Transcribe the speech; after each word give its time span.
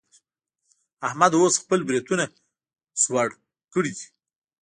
احمد 1.07 1.31
اوس 1.39 1.53
خپل 1.63 1.79
برېتونه 1.87 2.25
څوړ 3.01 3.27
کړي 3.73 3.91
دي. 3.97 4.05